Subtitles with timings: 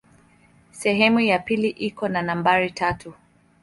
[0.71, 3.13] Sehemu ya pili iko na nambari tatu.